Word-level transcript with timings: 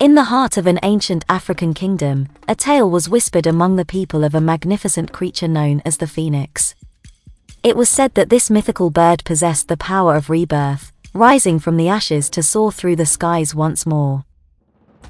In 0.00 0.14
the 0.14 0.30
heart 0.30 0.56
of 0.56 0.68
an 0.68 0.78
ancient 0.84 1.24
African 1.28 1.74
kingdom, 1.74 2.28
a 2.46 2.54
tale 2.54 2.88
was 2.88 3.08
whispered 3.08 3.48
among 3.48 3.74
the 3.74 3.84
people 3.84 4.22
of 4.22 4.32
a 4.32 4.40
magnificent 4.40 5.10
creature 5.10 5.48
known 5.48 5.82
as 5.84 5.96
the 5.96 6.06
phoenix. 6.06 6.76
It 7.64 7.76
was 7.76 7.88
said 7.88 8.14
that 8.14 8.28
this 8.30 8.48
mythical 8.48 8.90
bird 8.90 9.24
possessed 9.24 9.66
the 9.66 9.76
power 9.76 10.14
of 10.14 10.30
rebirth, 10.30 10.92
rising 11.12 11.58
from 11.58 11.76
the 11.76 11.88
ashes 11.88 12.30
to 12.30 12.44
soar 12.44 12.70
through 12.70 12.94
the 12.94 13.06
skies 13.06 13.56
once 13.56 13.86
more. 13.86 14.24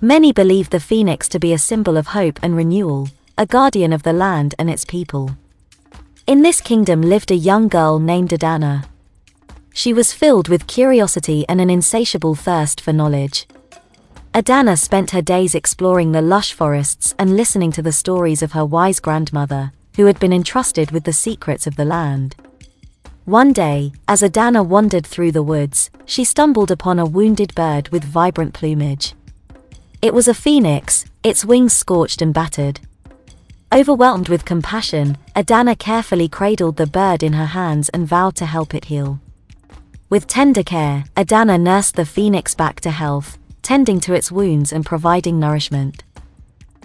Many 0.00 0.32
believed 0.32 0.70
the 0.70 0.80
phoenix 0.80 1.28
to 1.28 1.38
be 1.38 1.52
a 1.52 1.58
symbol 1.58 1.98
of 1.98 2.08
hope 2.08 2.38
and 2.42 2.56
renewal, 2.56 3.10
a 3.36 3.44
guardian 3.44 3.92
of 3.92 4.04
the 4.04 4.14
land 4.14 4.54
and 4.58 4.70
its 4.70 4.86
people. 4.86 5.36
In 6.26 6.40
this 6.40 6.62
kingdom 6.62 7.02
lived 7.02 7.30
a 7.30 7.36
young 7.36 7.68
girl 7.68 7.98
named 7.98 8.30
Adanna. 8.30 8.86
She 9.74 9.92
was 9.92 10.14
filled 10.14 10.48
with 10.48 10.66
curiosity 10.66 11.44
and 11.46 11.60
an 11.60 11.68
insatiable 11.68 12.34
thirst 12.34 12.80
for 12.80 12.94
knowledge. 12.94 13.46
Adanna 14.38 14.78
spent 14.78 15.10
her 15.10 15.20
days 15.20 15.56
exploring 15.56 16.12
the 16.12 16.22
lush 16.22 16.52
forests 16.52 17.12
and 17.18 17.36
listening 17.36 17.72
to 17.72 17.82
the 17.82 17.90
stories 17.90 18.40
of 18.40 18.52
her 18.52 18.64
wise 18.64 19.00
grandmother, 19.00 19.72
who 19.96 20.06
had 20.06 20.20
been 20.20 20.32
entrusted 20.32 20.92
with 20.92 21.02
the 21.02 21.12
secrets 21.12 21.66
of 21.66 21.74
the 21.74 21.84
land. 21.84 22.36
One 23.24 23.52
day, 23.52 23.90
as 24.06 24.22
Adanna 24.22 24.64
wandered 24.64 25.04
through 25.04 25.32
the 25.32 25.42
woods, 25.42 25.90
she 26.04 26.22
stumbled 26.22 26.70
upon 26.70 27.00
a 27.00 27.04
wounded 27.04 27.52
bird 27.56 27.88
with 27.88 28.04
vibrant 28.04 28.54
plumage. 28.54 29.16
It 30.02 30.14
was 30.14 30.28
a 30.28 30.34
phoenix, 30.34 31.04
its 31.24 31.44
wings 31.44 31.72
scorched 31.72 32.22
and 32.22 32.32
battered. 32.32 32.78
Overwhelmed 33.72 34.28
with 34.28 34.44
compassion, 34.44 35.18
Adanna 35.34 35.76
carefully 35.76 36.28
cradled 36.28 36.76
the 36.76 36.86
bird 36.86 37.24
in 37.24 37.32
her 37.32 37.46
hands 37.46 37.88
and 37.88 38.06
vowed 38.06 38.36
to 38.36 38.46
help 38.46 38.72
it 38.72 38.84
heal. 38.84 39.18
With 40.08 40.28
tender 40.28 40.62
care, 40.62 41.06
Adanna 41.16 41.60
nursed 41.60 41.96
the 41.96 42.06
phoenix 42.06 42.54
back 42.54 42.80
to 42.82 42.92
health, 42.92 43.36
tending 43.68 44.00
to 44.00 44.14
its 44.14 44.32
wounds 44.32 44.72
and 44.72 44.86
providing 44.86 45.38
nourishment. 45.38 46.02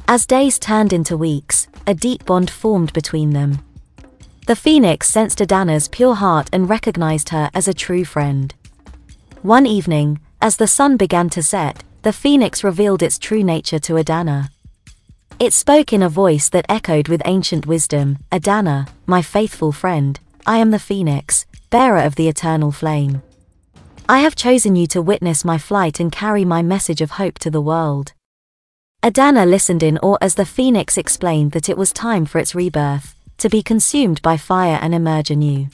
As 0.05 0.25
days 0.25 0.59
turned 0.59 0.91
into 0.91 1.15
weeks, 1.15 1.65
a 1.87 1.93
deep 1.93 2.25
bond 2.25 2.49
formed 2.49 2.91
between 2.91 3.31
them. 3.31 3.59
The 4.47 4.57
phoenix 4.57 5.07
sensed 5.07 5.39
Adanna's 5.39 5.87
pure 5.87 6.15
heart 6.15 6.49
and 6.51 6.69
recognized 6.69 7.29
her 7.29 7.49
as 7.53 7.69
a 7.69 7.73
true 7.73 8.03
friend. 8.03 8.53
One 9.43 9.65
evening, 9.65 10.19
as 10.41 10.57
the 10.57 10.67
sun 10.67 10.97
began 10.97 11.29
to 11.29 11.41
set, 11.41 11.85
the 12.01 12.11
phoenix 12.11 12.65
revealed 12.65 13.01
its 13.01 13.17
true 13.17 13.45
nature 13.45 13.79
to 13.79 13.93
Adanna. 13.93 14.49
It 15.39 15.53
spoke 15.53 15.93
in 15.93 16.03
a 16.03 16.09
voice 16.09 16.49
that 16.49 16.65
echoed 16.67 17.07
with 17.07 17.21
ancient 17.23 17.65
wisdom 17.65 18.17
Adanna, 18.29 18.89
my 19.05 19.21
faithful 19.21 19.71
friend, 19.71 20.19
I 20.45 20.57
am 20.57 20.71
the 20.71 20.79
phoenix, 20.79 21.45
bearer 21.69 21.99
of 21.99 22.15
the 22.15 22.27
eternal 22.27 22.73
flame. 22.73 23.21
I 24.09 24.19
have 24.19 24.35
chosen 24.35 24.75
you 24.75 24.85
to 24.87 25.01
witness 25.01 25.45
my 25.45 25.57
flight 25.57 26.01
and 26.01 26.11
carry 26.11 26.43
my 26.43 26.61
message 26.61 26.99
of 26.99 27.11
hope 27.11 27.39
to 27.39 27.49
the 27.49 27.61
world. 27.61 28.11
Adanna 29.01 29.49
listened 29.49 29.81
in 29.81 29.97
awe 29.99 30.17
as 30.19 30.35
the 30.35 30.45
phoenix 30.45 30.97
explained 30.97 31.53
that 31.53 31.69
it 31.69 31.77
was 31.77 31.93
time 31.93 32.25
for 32.25 32.39
its 32.39 32.53
rebirth, 32.53 33.15
to 33.37 33.49
be 33.49 33.63
consumed 33.63 34.21
by 34.21 34.35
fire 34.35 34.77
and 34.81 34.93
emerge 34.93 35.31
anew. 35.31 35.67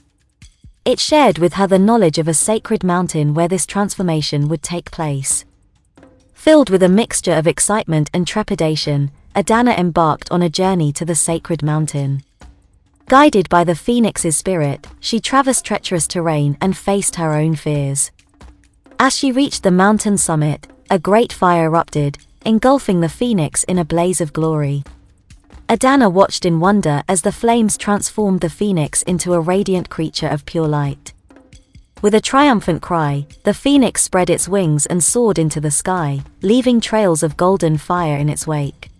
It 0.85 0.99
shared 0.99 1.39
with 1.39 1.53
her 1.53 1.65
the 1.65 1.79
knowledge 1.79 2.19
of 2.19 2.27
a 2.27 2.35
sacred 2.35 2.83
mountain 2.83 3.33
where 3.33 3.47
this 3.47 3.65
transformation 3.65 4.47
would 4.47 4.61
take 4.61 4.91
place. 4.91 5.43
Filled 6.35 6.69
with 6.69 6.83
a 6.83 6.89
mixture 6.89 7.33
of 7.33 7.47
excitement 7.47 8.11
and 8.13 8.27
trepidation, 8.27 9.09
Adanna 9.35 9.77
embarked 9.77 10.31
on 10.31 10.43
a 10.43 10.49
journey 10.49 10.91
to 10.93 11.03
the 11.03 11.15
sacred 11.15 11.63
mountain. 11.63 12.23
Guided 13.09 13.49
by 13.49 13.63
the 13.63 13.73
phoenix's 13.73 14.37
spirit, 14.37 14.85
she 14.99 15.19
traversed 15.19 15.65
treacherous 15.65 16.05
terrain 16.05 16.55
and 16.61 16.77
faced 16.77 17.15
her 17.15 17.33
own 17.33 17.55
fears. 17.55 18.11
As 18.99 19.17
she 19.17 19.31
reached 19.31 19.63
the 19.63 19.71
mountain 19.71 20.15
summit, 20.15 20.67
a 20.91 20.99
great 20.99 21.33
fire 21.33 21.65
erupted, 21.65 22.19
engulfing 22.45 23.01
the 23.01 23.09
phoenix 23.09 23.63
in 23.63 23.79
a 23.79 23.83
blaze 23.83 24.21
of 24.21 24.31
glory. 24.31 24.83
Adanna 25.67 26.07
watched 26.11 26.45
in 26.45 26.59
wonder 26.59 27.01
as 27.07 27.23
the 27.23 27.31
flames 27.31 27.77
transformed 27.77 28.41
the 28.41 28.49
phoenix 28.49 29.01
into 29.01 29.33
a 29.33 29.39
radiant 29.39 29.89
creature 29.89 30.27
of 30.27 30.45
pure 30.45 30.67
light. 30.67 31.11
With 32.03 32.13
a 32.13 32.21
triumphant 32.21 32.83
cry, 32.83 33.25
the 33.43 33.55
phoenix 33.55 34.03
spread 34.03 34.29
its 34.29 34.47
wings 34.47 34.85
and 34.85 35.03
soared 35.03 35.39
into 35.39 35.59
the 35.59 35.71
sky, 35.71 36.21
leaving 36.43 36.79
trails 36.79 37.23
of 37.23 37.37
golden 37.37 37.79
fire 37.79 38.17
in 38.17 38.29
its 38.29 38.45
wake. 38.45 38.91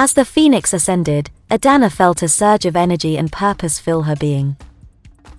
As 0.00 0.12
the 0.12 0.24
phoenix 0.24 0.72
ascended, 0.72 1.28
Adanna 1.50 1.90
felt 1.90 2.22
a 2.22 2.28
surge 2.28 2.64
of 2.66 2.76
energy 2.76 3.18
and 3.18 3.32
purpose 3.32 3.80
fill 3.80 4.02
her 4.02 4.14
being. 4.14 4.56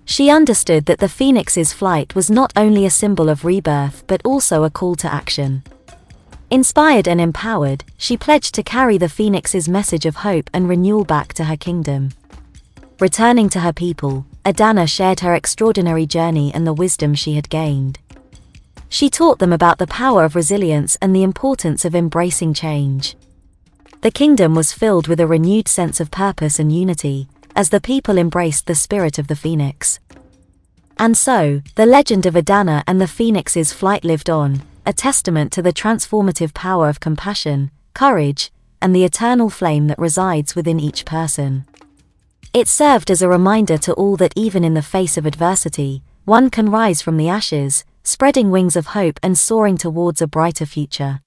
She 0.04 0.30
understood 0.30 0.86
that 0.86 1.00
the 1.00 1.08
phoenix's 1.08 1.72
flight 1.72 2.14
was 2.14 2.30
not 2.30 2.52
only 2.58 2.86
a 2.86 2.90
symbol 2.90 3.30
of 3.30 3.46
rebirth 3.46 4.04
but 4.06 4.22
also 4.26 4.66
a 4.66 4.70
call 4.70 4.96
to 4.96 5.14
action. 5.14 5.64
Inspired 6.52 7.08
and 7.08 7.22
empowered, 7.22 7.86
she 7.96 8.18
pledged 8.18 8.54
to 8.56 8.62
carry 8.62 8.98
the 8.98 9.08
phoenix's 9.08 9.70
message 9.70 10.06
of 10.06 10.28
hope 10.28 10.50
and 10.54 10.68
renewal 10.68 11.06
back 11.06 11.32
to 11.36 11.46
her 11.46 11.56
kingdom. 11.56 12.10
Returning 13.00 13.48
to 13.52 13.62
her 13.62 13.72
people, 13.72 14.26
Adanna 14.44 14.90
shared 14.90 15.22
her 15.22 15.36
extraordinary 15.36 16.06
journey 16.06 16.54
and 16.54 16.68
the 16.68 16.74
wisdom 16.74 17.16
she 17.16 17.36
had 17.36 17.50
gained. 17.50 17.98
She 18.90 19.10
taught 19.10 19.40
them 19.40 19.54
about 19.54 19.78
the 19.78 19.88
power 19.88 20.26
of 20.26 20.36
resilience 20.36 20.98
and 21.02 21.16
the 21.16 21.24
importance 21.24 21.86
of 21.86 21.96
embracing 21.96 22.54
change. 22.54 23.16
The 24.02 24.12
kingdom 24.12 24.56
was 24.56 24.72
filled 24.72 25.10
with 25.10 25.20
a 25.20 25.28
renewed 25.28 25.68
sense 25.68 26.00
of 26.00 26.10
purpose 26.10 26.58
and 26.58 26.72
unity, 26.72 27.28
as 27.54 27.70
the 27.70 27.82
people 27.82 28.18
embraced 28.18 28.66
the 28.66 28.76
spirit 28.76 29.20
of 29.20 29.28
the 29.28 29.36
phoenix. 29.36 30.00
And 30.98 31.18
so, 31.18 31.62
the 31.76 31.86
legend 31.86 32.26
of 32.26 32.36
Adanna 32.36 32.84
and 32.88 33.02
the 33.02 33.08
phoenix's 33.08 33.74
flight 33.74 34.06
lived 34.06 34.30
on, 34.30 34.62
a 34.86 34.94
testament 34.94 35.52
to 35.52 35.62
the 35.62 35.74
transformative 35.74 36.54
power 36.54 36.88
of 36.88 37.02
compassion, 37.02 37.72
courage, 37.94 38.52
and 38.82 38.96
the 38.96 39.04
eternal 39.04 39.50
flame 39.50 39.88
that 39.88 40.00
resides 40.00 40.56
within 40.56 40.80
each 40.80 41.04
person. 41.04 41.66
It 42.54 42.70
served 42.70 43.12
as 43.12 43.22
a 43.22 43.28
reminder 43.28 43.78
to 43.80 43.94
all 43.94 44.16
that 44.16 44.34
even 44.36 44.64
in 44.64 44.76
the 44.76 44.82
face 44.82 45.18
of 45.18 45.26
adversity, 45.26 46.04
one 46.24 46.50
can 46.50 46.72
rise 46.72 47.02
from 47.02 47.18
the 47.18 47.28
ashes, 47.28 47.84
spreading 48.04 48.50
wings 48.50 48.78
of 48.78 48.88
hope 48.88 49.20
and 49.22 49.38
soaring 49.38 49.78
towards 49.78 50.22
a 50.22 50.28
brighter 50.28 50.66
future. 50.66 51.20